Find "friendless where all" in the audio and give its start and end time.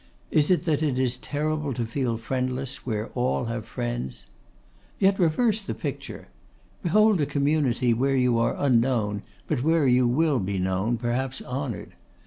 2.17-3.45